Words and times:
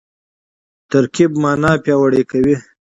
ترکیب 0.89 1.31
مانا 1.41 1.71
پیاوړې 1.83 2.21
کوي. 2.31 2.55